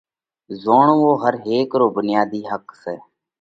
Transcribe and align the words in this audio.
زوڻوو 0.61 1.11
ھر 1.23 1.33
ھيڪ 1.45 1.69
رو 1.79 1.87
ڀڻياڌي 1.95 2.41
حق 2.51 2.65
سئہ۔ 2.81 2.95